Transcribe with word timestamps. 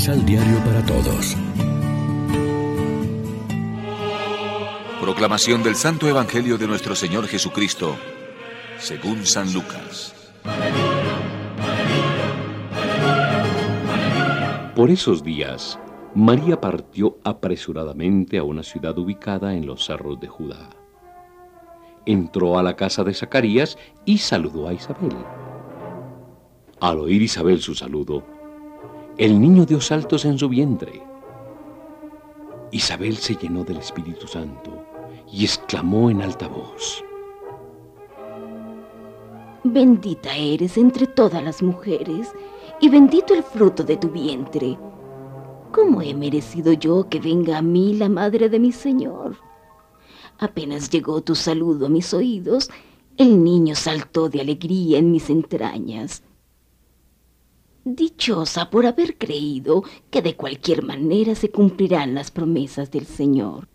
Misal 0.00 0.24
Diario 0.24 0.56
para 0.64 0.82
Todos. 0.86 1.36
Proclamación 4.98 5.62
del 5.62 5.76
Santo 5.76 6.08
Evangelio 6.08 6.56
de 6.56 6.66
nuestro 6.66 6.94
Señor 6.94 7.26
Jesucristo, 7.26 7.96
según 8.78 9.26
San 9.26 9.52
Lucas. 9.52 10.32
Por 14.74 14.88
esos 14.88 15.22
días, 15.22 15.78
María 16.14 16.58
partió 16.58 17.18
apresuradamente 17.22 18.38
a 18.38 18.42
una 18.42 18.62
ciudad 18.62 18.96
ubicada 18.96 19.52
en 19.52 19.66
los 19.66 19.84
cerros 19.84 20.18
de 20.18 20.28
Judá. 20.28 20.70
Entró 22.06 22.58
a 22.58 22.62
la 22.62 22.74
casa 22.74 23.04
de 23.04 23.12
Zacarías 23.12 23.76
y 24.06 24.16
saludó 24.16 24.66
a 24.66 24.72
Isabel. 24.72 25.14
Al 26.80 27.00
oír 27.00 27.20
Isabel 27.20 27.60
su 27.60 27.74
saludo, 27.74 28.24
el 29.20 29.38
niño 29.38 29.66
dio 29.66 29.82
saltos 29.82 30.24
en 30.24 30.38
su 30.38 30.48
vientre. 30.48 31.02
Isabel 32.72 33.18
se 33.18 33.34
llenó 33.34 33.64
del 33.64 33.76
Espíritu 33.76 34.26
Santo 34.26 34.82
y 35.30 35.44
exclamó 35.44 36.08
en 36.08 36.22
alta 36.22 36.48
voz. 36.48 37.04
Bendita 39.62 40.34
eres 40.34 40.78
entre 40.78 41.06
todas 41.06 41.44
las 41.44 41.62
mujeres 41.62 42.32
y 42.80 42.88
bendito 42.88 43.34
el 43.34 43.42
fruto 43.42 43.84
de 43.84 43.98
tu 43.98 44.08
vientre. 44.08 44.78
¿Cómo 45.70 46.00
he 46.00 46.14
merecido 46.14 46.72
yo 46.72 47.06
que 47.10 47.20
venga 47.20 47.58
a 47.58 47.62
mí 47.62 47.92
la 47.92 48.08
madre 48.08 48.48
de 48.48 48.58
mi 48.58 48.72
Señor? 48.72 49.36
Apenas 50.38 50.88
llegó 50.88 51.20
tu 51.20 51.34
saludo 51.34 51.86
a 51.86 51.90
mis 51.90 52.14
oídos, 52.14 52.70
el 53.18 53.44
niño 53.44 53.74
saltó 53.74 54.30
de 54.30 54.40
alegría 54.40 54.96
en 54.96 55.12
mis 55.12 55.28
entrañas. 55.28 56.22
Dichosa 57.96 58.70
por 58.70 58.86
haber 58.86 59.16
creído 59.16 59.82
que 60.10 60.22
de 60.22 60.36
cualquier 60.36 60.82
manera 60.82 61.34
se 61.34 61.50
cumplirán 61.50 62.14
las 62.14 62.30
promesas 62.30 62.90
del 62.90 63.06
Señor. 63.06 63.68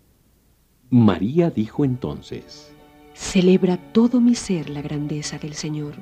María 0.89 1.49
dijo 1.49 1.85
entonces, 1.85 2.71
Celebra 3.13 3.77
todo 3.91 4.19
mi 4.19 4.35
ser 4.35 4.69
la 4.69 4.81
grandeza 4.81 5.37
del 5.37 5.53
Señor, 5.53 5.95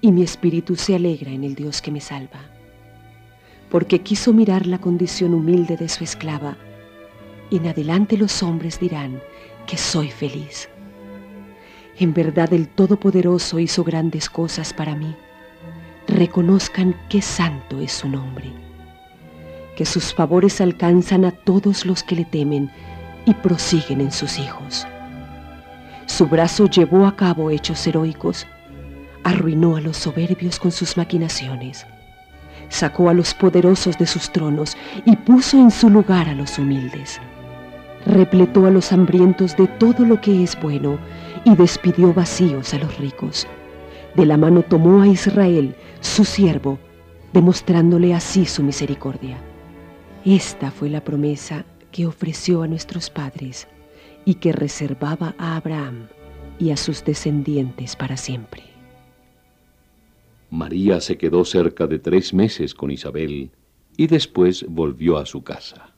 y 0.00 0.12
mi 0.12 0.22
espíritu 0.22 0.76
se 0.76 0.94
alegra 0.94 1.30
en 1.30 1.44
el 1.44 1.54
Dios 1.54 1.82
que 1.82 1.90
me 1.90 2.00
salva 2.00 2.40
porque 3.70 4.00
quiso 4.00 4.32
mirar 4.32 4.66
la 4.66 4.78
condición 4.78 5.32
humilde 5.32 5.76
de 5.76 5.88
su 5.88 6.04
esclava, 6.04 6.56
y 7.50 7.56
en 7.56 7.68
adelante 7.68 8.16
los 8.16 8.42
hombres 8.42 8.78
dirán 8.80 9.22
que 9.66 9.76
soy 9.76 10.10
feliz. 10.10 10.68
En 11.98 12.12
verdad 12.12 12.52
el 12.52 12.68
Todopoderoso 12.68 13.58
hizo 13.58 13.84
grandes 13.84 14.28
cosas 14.28 14.72
para 14.72 14.96
mí. 14.96 15.14
Reconozcan 16.10 16.94
qué 17.08 17.22
santo 17.22 17.80
es 17.80 17.92
su 17.92 18.08
nombre. 18.08 18.52
Que 19.76 19.86
sus 19.86 20.12
favores 20.12 20.60
alcanzan 20.60 21.24
a 21.24 21.30
todos 21.30 21.86
los 21.86 22.02
que 22.02 22.16
le 22.16 22.24
temen 22.24 22.70
y 23.26 23.34
prosiguen 23.34 24.00
en 24.00 24.10
sus 24.10 24.38
hijos. 24.38 24.86
Su 26.06 26.26
brazo 26.26 26.66
llevó 26.66 27.06
a 27.06 27.16
cabo 27.16 27.50
hechos 27.50 27.86
heroicos, 27.86 28.46
arruinó 29.24 29.76
a 29.76 29.80
los 29.80 29.96
soberbios 29.96 30.58
con 30.58 30.72
sus 30.72 30.96
maquinaciones 30.96 31.86
sacó 32.70 33.10
a 33.10 33.14
los 33.14 33.34
poderosos 33.34 33.98
de 33.98 34.06
sus 34.06 34.30
tronos 34.30 34.76
y 35.04 35.16
puso 35.16 35.58
en 35.58 35.70
su 35.70 35.90
lugar 35.90 36.28
a 36.28 36.34
los 36.34 36.58
humildes. 36.58 37.20
Repletó 38.06 38.66
a 38.66 38.70
los 38.70 38.92
hambrientos 38.92 39.56
de 39.56 39.66
todo 39.66 40.06
lo 40.06 40.20
que 40.20 40.42
es 40.42 40.58
bueno 40.60 40.98
y 41.44 41.54
despidió 41.54 42.14
vacíos 42.14 42.72
a 42.72 42.78
los 42.78 42.96
ricos. 42.98 43.46
De 44.14 44.26
la 44.26 44.36
mano 44.36 44.62
tomó 44.62 45.02
a 45.02 45.08
Israel, 45.08 45.74
su 46.00 46.24
siervo, 46.24 46.78
demostrándole 47.32 48.14
así 48.14 48.44
su 48.46 48.62
misericordia. 48.62 49.38
Esta 50.24 50.70
fue 50.70 50.90
la 50.90 51.02
promesa 51.02 51.64
que 51.92 52.06
ofreció 52.06 52.62
a 52.62 52.68
nuestros 52.68 53.10
padres 53.10 53.68
y 54.24 54.34
que 54.34 54.52
reservaba 54.52 55.34
a 55.38 55.56
Abraham 55.56 56.08
y 56.58 56.70
a 56.70 56.76
sus 56.76 57.04
descendientes 57.04 57.96
para 57.96 58.16
siempre. 58.16 58.62
María 60.50 61.00
se 61.00 61.16
quedó 61.16 61.44
cerca 61.44 61.86
de 61.86 61.98
tres 61.98 62.34
meses 62.34 62.74
con 62.74 62.90
Isabel 62.90 63.50
y 63.96 64.06
después 64.08 64.64
volvió 64.68 65.16
a 65.16 65.26
su 65.26 65.42
casa. 65.42 65.94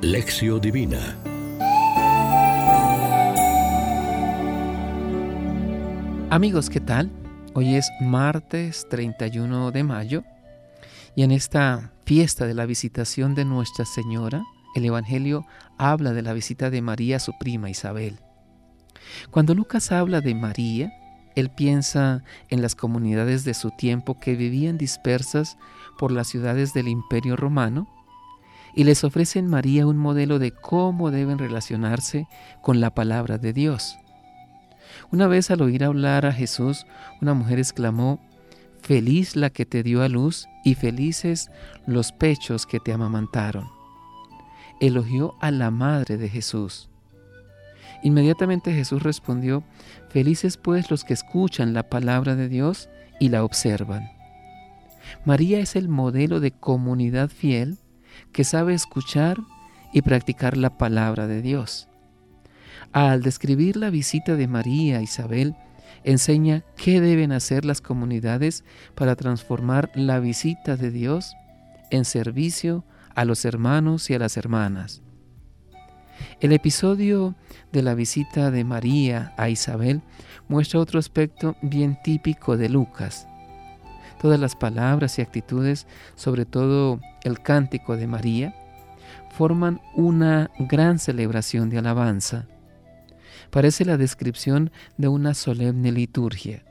Lección 0.00 0.60
Divina 0.60 1.18
Amigos, 6.32 6.70
¿qué 6.70 6.78
tal? 6.78 7.10
Hoy 7.54 7.74
es 7.74 7.90
martes 8.00 8.86
31 8.88 9.72
de 9.72 9.82
mayo 9.82 10.22
y 11.16 11.24
en 11.24 11.32
esta 11.32 11.90
fiesta 12.04 12.46
de 12.46 12.54
la 12.54 12.66
visitación 12.66 13.34
de 13.34 13.44
Nuestra 13.44 13.84
Señora, 13.84 14.44
el 14.76 14.84
Evangelio 14.84 15.44
habla 15.76 16.12
de 16.12 16.22
la 16.22 16.32
visita 16.32 16.70
de 16.70 16.82
María 16.82 17.16
a 17.16 17.18
su 17.18 17.32
prima 17.36 17.68
Isabel. 17.68 18.20
Cuando 19.32 19.56
Lucas 19.56 19.90
habla 19.90 20.20
de 20.20 20.36
María, 20.36 20.92
él 21.34 21.50
piensa 21.50 22.22
en 22.48 22.62
las 22.62 22.76
comunidades 22.76 23.44
de 23.44 23.54
su 23.54 23.72
tiempo 23.72 24.20
que 24.20 24.36
vivían 24.36 24.78
dispersas 24.78 25.58
por 25.98 26.12
las 26.12 26.28
ciudades 26.28 26.72
del 26.72 26.86
Imperio 26.86 27.34
Romano 27.34 27.88
y 28.72 28.84
les 28.84 29.02
ofrece 29.02 29.40
en 29.40 29.48
María 29.48 29.84
un 29.84 29.96
modelo 29.96 30.38
de 30.38 30.52
cómo 30.52 31.10
deben 31.10 31.38
relacionarse 31.38 32.28
con 32.62 32.78
la 32.80 32.94
palabra 32.94 33.36
de 33.36 33.52
Dios. 33.52 33.98
Una 35.10 35.26
vez 35.26 35.50
al 35.50 35.62
oír 35.62 35.84
hablar 35.84 36.26
a 36.26 36.32
Jesús, 36.32 36.86
una 37.20 37.34
mujer 37.34 37.58
exclamó, 37.58 38.20
Feliz 38.80 39.36
la 39.36 39.50
que 39.50 39.66
te 39.66 39.82
dio 39.82 40.02
a 40.02 40.08
luz 40.08 40.48
y 40.64 40.74
felices 40.74 41.50
los 41.86 42.12
pechos 42.12 42.66
que 42.66 42.80
te 42.80 42.92
amamantaron. 42.92 43.68
Elogió 44.80 45.34
a 45.40 45.50
la 45.50 45.70
madre 45.70 46.16
de 46.16 46.28
Jesús. 46.28 46.88
Inmediatamente 48.02 48.72
Jesús 48.72 49.02
respondió, 49.02 49.62
Felices 50.08 50.56
pues 50.56 50.90
los 50.90 51.04
que 51.04 51.12
escuchan 51.12 51.74
la 51.74 51.88
palabra 51.90 52.34
de 52.34 52.48
Dios 52.48 52.88
y 53.18 53.28
la 53.28 53.44
observan. 53.44 54.10
María 55.24 55.60
es 55.60 55.76
el 55.76 55.88
modelo 55.88 56.40
de 56.40 56.52
comunidad 56.52 57.28
fiel 57.28 57.78
que 58.32 58.44
sabe 58.44 58.74
escuchar 58.74 59.38
y 59.92 60.02
practicar 60.02 60.56
la 60.56 60.78
palabra 60.78 61.26
de 61.26 61.42
Dios. 61.42 61.89
Al 62.92 63.22
describir 63.22 63.76
la 63.76 63.90
visita 63.90 64.34
de 64.34 64.48
María 64.48 64.98
a 64.98 65.02
Isabel, 65.02 65.54
enseña 66.02 66.64
qué 66.76 67.00
deben 67.00 67.30
hacer 67.30 67.64
las 67.64 67.80
comunidades 67.80 68.64
para 68.96 69.14
transformar 69.14 69.92
la 69.94 70.18
visita 70.18 70.76
de 70.76 70.90
Dios 70.90 71.36
en 71.90 72.04
servicio 72.04 72.84
a 73.14 73.24
los 73.24 73.44
hermanos 73.44 74.10
y 74.10 74.14
a 74.14 74.18
las 74.18 74.36
hermanas. 74.36 75.02
El 76.40 76.52
episodio 76.52 77.36
de 77.70 77.82
la 77.82 77.94
visita 77.94 78.50
de 78.50 78.64
María 78.64 79.34
a 79.36 79.48
Isabel 79.48 80.02
muestra 80.48 80.80
otro 80.80 80.98
aspecto 80.98 81.54
bien 81.62 81.96
típico 82.02 82.56
de 82.56 82.68
Lucas. 82.68 83.28
Todas 84.20 84.40
las 84.40 84.56
palabras 84.56 85.18
y 85.18 85.22
actitudes, 85.22 85.86
sobre 86.16 86.44
todo 86.44 87.00
el 87.22 87.40
cántico 87.40 87.96
de 87.96 88.06
María, 88.08 88.54
forman 89.30 89.80
una 89.94 90.50
gran 90.58 90.98
celebración 90.98 91.70
de 91.70 91.78
alabanza. 91.78 92.46
Parece 93.50 93.84
la 93.84 93.96
descripción 93.96 94.70
de 94.96 95.08
una 95.08 95.34
solemne 95.34 95.92
liturgia. 95.92 96.64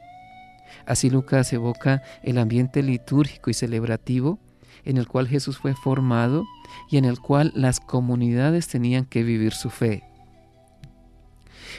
Así 0.85 1.09
Lucas 1.09 1.51
evoca 1.53 2.01
el 2.23 2.37
ambiente 2.37 2.81
litúrgico 2.83 3.49
y 3.49 3.53
celebrativo 3.53 4.39
en 4.85 4.97
el 4.97 5.07
cual 5.07 5.27
Jesús 5.27 5.57
fue 5.57 5.75
formado 5.75 6.45
y 6.89 6.97
en 6.97 7.05
el 7.05 7.19
cual 7.19 7.51
las 7.55 7.79
comunidades 7.79 8.67
tenían 8.67 9.05
que 9.05 9.23
vivir 9.23 9.53
su 9.53 9.69
fe. 9.69 10.03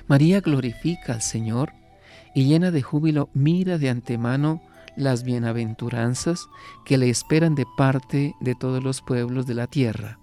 María 0.07 0.41
glorifica 0.41 1.15
al 1.15 1.23
Señor 1.23 1.73
y 2.35 2.45
llena 2.45 2.71
de 2.71 2.83
júbilo 2.83 3.29
mira 3.33 3.79
de 3.79 3.91
antemano 3.91 4.63
las 4.97 5.25
bienaventuranzas 5.25 6.47
que 6.85 6.99
le 6.99 7.09
esperan 7.11 7.55
de 7.55 7.67
parte 7.77 8.35
de 8.41 8.55
todos 8.55 8.83
los 8.83 9.03
pueblos 9.03 9.47
de 9.47 9.55
la 9.55 9.67
tierra. 9.67 10.19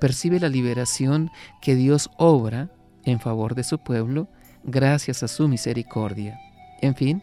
Percibe 0.00 0.40
la 0.40 0.48
liberación 0.48 1.30
que 1.60 1.74
Dios 1.74 2.10
obra 2.16 2.70
en 3.06 3.20
favor 3.20 3.54
de 3.54 3.64
su 3.64 3.78
pueblo 3.78 4.28
gracias 4.64 5.22
a 5.22 5.28
su 5.28 5.48
misericordia. 5.48 6.38
En 6.82 6.94
fin, 6.94 7.22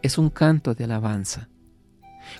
es 0.00 0.16
un 0.16 0.30
canto 0.30 0.74
de 0.74 0.84
alabanza. 0.84 1.48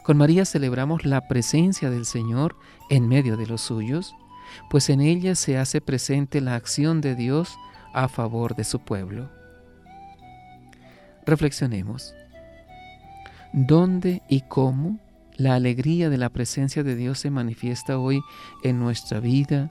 Con 0.02 0.16
María 0.16 0.46
celebramos 0.46 1.04
la 1.04 1.28
presencia 1.28 1.90
del 1.90 2.06
Señor 2.06 2.56
en 2.88 3.06
medio 3.06 3.36
de 3.36 3.46
los 3.46 3.60
suyos, 3.60 4.14
pues 4.70 4.88
en 4.88 5.00
ella 5.00 5.34
se 5.34 5.58
hace 5.58 5.80
presente 5.80 6.40
la 6.40 6.54
acción 6.54 7.00
de 7.00 7.14
Dios 7.14 7.58
a 7.92 8.08
favor 8.08 8.54
de 8.54 8.64
su 8.64 8.80
pueblo. 8.80 9.30
Reflexionemos. 11.26 12.14
¿Dónde 13.52 14.22
y 14.28 14.42
cómo 14.42 14.98
la 15.36 15.54
alegría 15.54 16.10
de 16.10 16.18
la 16.18 16.28
presencia 16.28 16.82
de 16.82 16.96
Dios 16.96 17.18
se 17.18 17.30
manifiesta 17.30 17.98
hoy 17.98 18.22
en 18.62 18.78
nuestra 18.78 19.20
vida 19.20 19.70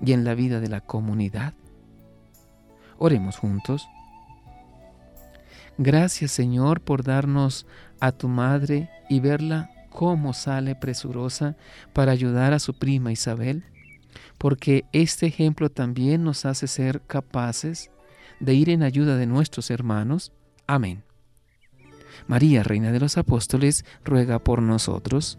y 0.00 0.12
en 0.12 0.24
la 0.24 0.34
vida 0.34 0.60
de 0.60 0.68
la 0.68 0.80
comunidad? 0.80 1.54
Oremos 2.98 3.36
juntos. 3.36 3.88
Gracias 5.78 6.30
Señor 6.32 6.80
por 6.80 7.02
darnos 7.02 7.66
a 8.00 8.12
tu 8.12 8.28
Madre 8.28 8.90
y 9.08 9.20
verla 9.20 9.70
cómo 9.90 10.32
sale 10.32 10.74
presurosa 10.74 11.56
para 11.92 12.12
ayudar 12.12 12.52
a 12.52 12.58
su 12.58 12.74
prima 12.74 13.12
Isabel, 13.12 13.64
porque 14.38 14.84
este 14.92 15.26
ejemplo 15.26 15.70
también 15.70 16.24
nos 16.24 16.44
hace 16.44 16.66
ser 16.66 17.02
capaces 17.02 17.90
de 18.40 18.54
ir 18.54 18.70
en 18.70 18.82
ayuda 18.82 19.16
de 19.16 19.26
nuestros 19.26 19.70
hermanos. 19.70 20.32
Amén. 20.66 21.04
María, 22.26 22.62
Reina 22.62 22.92
de 22.92 23.00
los 23.00 23.16
Apóstoles, 23.16 23.84
ruega 24.04 24.38
por 24.38 24.62
nosotros. 24.62 25.38